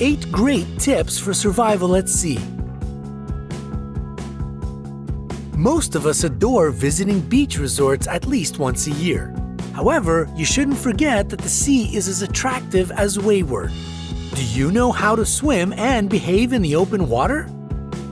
[0.00, 2.38] Eight great tips for survival at sea.
[5.56, 9.34] Most of us adore visiting beach resorts at least once a year.
[9.74, 13.72] However, you shouldn't forget that the sea is as attractive as wayward.
[14.34, 17.50] Do you know how to swim and behave in the open water?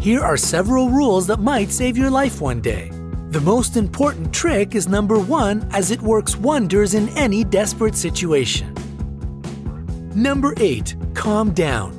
[0.00, 2.90] Here are several rules that might save your life one day.
[3.30, 8.74] The most important trick is number one, as it works wonders in any desperate situation.
[10.14, 10.96] Number 8.
[11.14, 11.96] Calm down.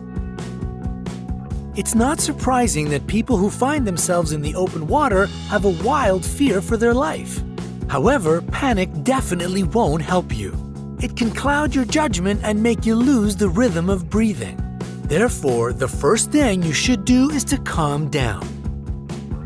[1.77, 6.25] It's not surprising that people who find themselves in the open water have a wild
[6.25, 7.41] fear for their life.
[7.88, 10.53] However, panic definitely won't help you.
[11.02, 14.58] It can cloud your judgment and make you lose the rhythm of breathing.
[15.03, 18.45] Therefore, the first thing you should do is to calm down.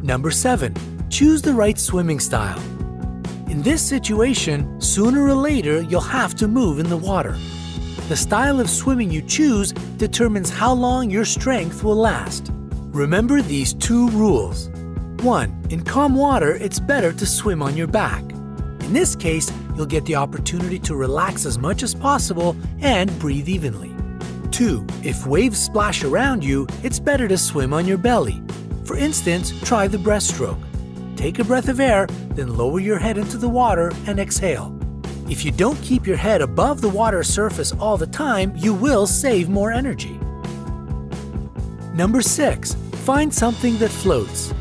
[0.02, 0.74] Number 7.
[1.12, 2.60] Choose the right swimming style.
[3.48, 7.38] In this situation, sooner or later you'll have to move in the water.
[8.08, 12.52] The style of swimming you choose determines how long your strength will last.
[12.92, 14.70] Remember these two rules.
[15.24, 15.66] 1.
[15.72, 18.22] In calm water, it's better to swim on your back.
[18.82, 23.50] In this case, you'll get the opportunity to relax as much as possible and breathe
[23.50, 23.92] evenly.
[24.52, 24.86] 2.
[25.04, 28.40] If waves splash around you, it's better to swim on your belly.
[28.84, 30.62] For instance, try the breaststroke.
[31.18, 34.75] Take a breath of air, then lower your head into the water and exhale.
[35.28, 39.08] If you don't keep your head above the water surface all the time, you will
[39.08, 40.20] save more energy.
[41.94, 42.74] Number 6.
[43.06, 44.54] Find something that floats.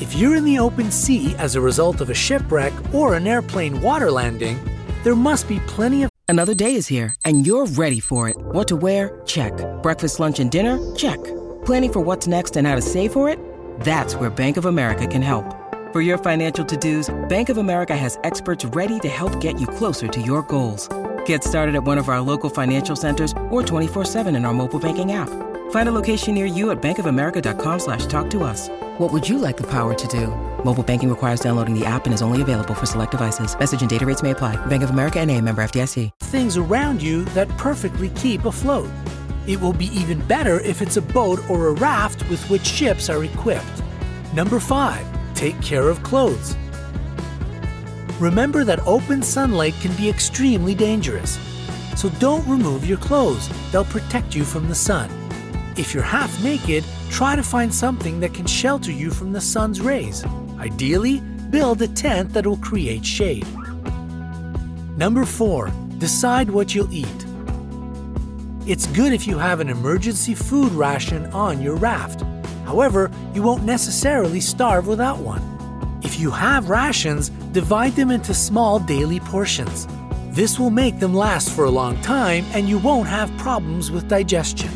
[0.00, 3.80] If you're in the open sea as a result of a shipwreck or an airplane
[3.80, 4.58] water landing,
[5.04, 8.36] there must be plenty of Another day is here, and you're ready for it.
[8.36, 9.20] What to wear?
[9.26, 9.52] Check.
[9.82, 10.78] Breakfast, lunch, and dinner?
[10.96, 11.22] Check.
[11.64, 13.38] Planning for what's next and how to save for it?
[13.80, 15.53] That's where Bank of America can help.
[15.94, 20.08] For your financial to-dos, Bank of America has experts ready to help get you closer
[20.08, 20.88] to your goals.
[21.24, 25.12] Get started at one of our local financial centers or 24-7 in our mobile banking
[25.12, 25.28] app.
[25.70, 28.68] Find a location near you at bankofamerica.com slash talk to us.
[28.98, 30.34] What would you like the power to do?
[30.64, 33.56] Mobile banking requires downloading the app and is only available for select devices.
[33.56, 34.56] Message and data rates may apply.
[34.66, 36.10] Bank of America and a member FDIC.
[36.22, 38.90] things around you that perfectly keep afloat.
[39.46, 43.08] It will be even better if it's a boat or a raft with which ships
[43.08, 43.80] are equipped.
[44.34, 45.13] Number 5.
[45.34, 46.56] Take care of clothes.
[48.20, 51.38] Remember that open sunlight can be extremely dangerous.
[51.96, 55.10] So don't remove your clothes, they'll protect you from the sun.
[55.76, 59.80] If you're half naked, try to find something that can shelter you from the sun's
[59.80, 60.24] rays.
[60.58, 61.20] Ideally,
[61.50, 63.46] build a tent that will create shade.
[64.96, 65.72] Number 4.
[65.98, 67.26] Decide what you'll eat.
[68.66, 72.22] It's good if you have an emergency food ration on your raft.
[72.64, 75.42] However, you won't necessarily starve without one.
[76.02, 79.86] If you have rations, divide them into small daily portions.
[80.30, 84.08] This will make them last for a long time and you won't have problems with
[84.08, 84.70] digestion.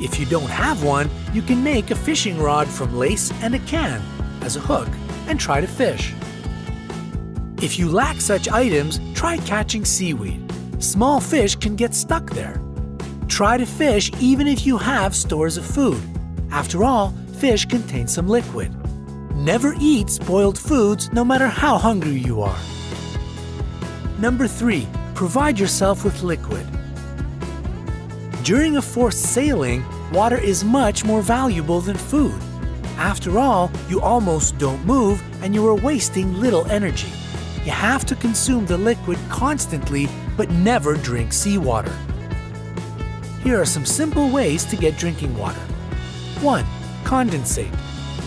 [0.00, 3.58] If you don't have one, you can make a fishing rod from lace and a
[3.60, 4.02] can
[4.42, 4.88] as a hook
[5.26, 6.14] and try to fish.
[7.62, 10.52] If you lack such items, try catching seaweed.
[10.82, 12.60] Small fish can get stuck there.
[13.28, 16.02] Try to fish even if you have stores of food.
[16.54, 18.70] After all, fish contain some liquid.
[19.34, 22.60] Never eat spoiled foods no matter how hungry you are.
[24.20, 24.86] Number 3.
[25.16, 26.64] Provide yourself with liquid.
[28.44, 32.40] During a forced sailing, water is much more valuable than food.
[32.98, 37.10] After all, you almost don't move and you are wasting little energy.
[37.64, 40.06] You have to consume the liquid constantly,
[40.36, 41.96] but never drink seawater.
[43.42, 45.60] Here are some simple ways to get drinking water.
[46.44, 46.64] 1.
[47.04, 47.74] Condensate.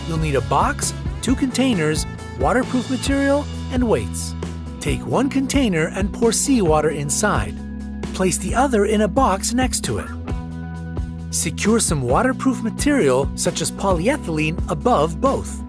[0.08, 0.92] You'll need a box,
[1.22, 2.04] two containers,
[2.40, 4.34] waterproof material, and weights.
[4.80, 7.54] Take one container and pour seawater inside.
[8.14, 10.08] Place the other in a box next to it.
[11.32, 15.62] Secure some waterproof material, such as polyethylene, above both.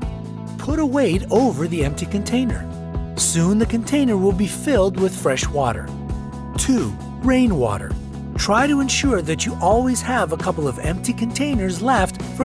[0.57, 2.66] Put a weight over the empty container.
[3.16, 5.88] Soon the container will be filled with fresh water.
[6.57, 6.90] 2.
[7.22, 7.92] Rainwater.
[8.39, 12.49] Try to ensure that you always have a couple of empty containers left for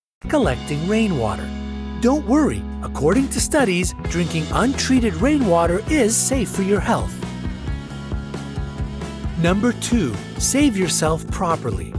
[0.31, 1.49] collecting rainwater.
[1.99, 7.13] Don't worry, according to studies, drinking untreated rainwater is safe for your health.
[9.39, 11.93] Number two, save yourself properly.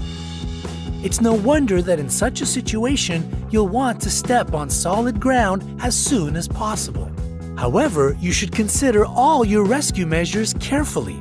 [1.02, 5.62] It's no wonder that in such a situation, you'll want to step on solid ground
[5.82, 7.10] as soon as possible.
[7.58, 11.20] However, you should consider all your rescue measures carefully.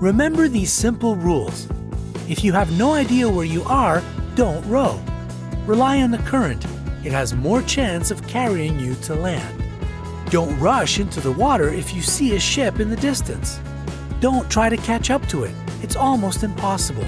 [0.00, 1.68] Remember these simple rules.
[2.28, 4.02] If you have no idea where you are,
[4.34, 5.00] don't row.
[5.66, 6.66] Rely on the current.
[7.04, 9.62] It has more chance of carrying you to land.
[10.28, 13.60] Don't rush into the water if you see a ship in the distance.
[14.18, 15.54] Don't try to catch up to it.
[15.80, 17.06] It's almost impossible.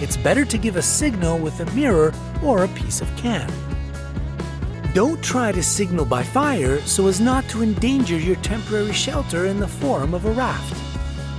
[0.00, 2.12] It's better to give a signal with a mirror
[2.42, 3.48] or a piece of can.
[4.94, 9.60] Don't try to signal by fire so as not to endanger your temporary shelter in
[9.60, 10.76] the form of a raft.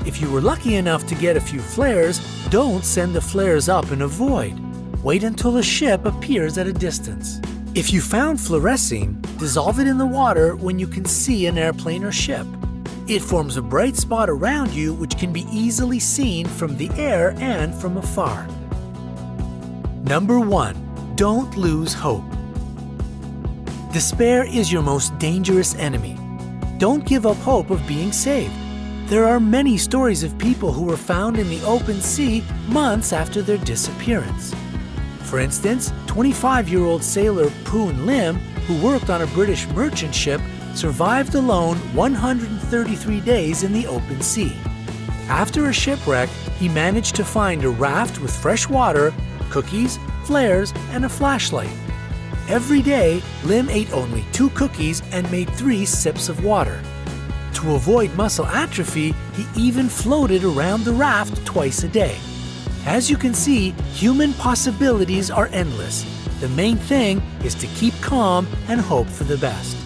[0.08, 3.92] If you were lucky enough to get a few flares, don't send the flares up
[3.92, 4.63] in a void
[5.04, 7.42] wait until a ship appears at a distance.
[7.76, 12.04] If you found fluorescein, dissolve it in the water when you can see an airplane
[12.04, 12.48] or ship.
[13.08, 17.36] It forms a bright spot around you which can be easily seen from the air
[17.40, 18.48] and from afar.
[20.04, 21.16] Number 1.
[21.16, 22.24] Don't lose hope.
[23.92, 26.18] Despair is your most dangerous enemy.
[26.78, 28.54] Don't give up hope of being saved.
[29.08, 33.42] There are many stories of people who were found in the open sea months after
[33.42, 34.56] their disappearance.
[35.34, 38.36] For instance, 25 year old sailor Poon Lim,
[38.68, 40.40] who worked on a British merchant ship,
[40.76, 44.56] survived alone 133 days in the open sea.
[45.30, 49.12] After a shipwreck, he managed to find a raft with fresh water,
[49.50, 51.76] cookies, flares, and a flashlight.
[52.48, 56.80] Every day, Lim ate only two cookies and made three sips of water.
[57.54, 62.20] To avoid muscle atrophy, he even floated around the raft twice a day.
[62.86, 66.04] As you can see, human possibilities are endless.
[66.42, 69.83] The main thing is to keep calm and hope for the best.